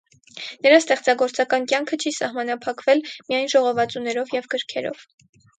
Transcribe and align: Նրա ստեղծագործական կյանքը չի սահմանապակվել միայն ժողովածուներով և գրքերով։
Նրա 0.65 0.77
ստեղծագործական 0.83 1.67
կյանքը 1.73 1.99
չի 2.05 2.13
սահմանապակվել 2.15 3.05
միայն 3.29 3.53
ժողովածուներով 3.55 4.37
և 4.39 4.49
գրքերով։ 4.57 5.07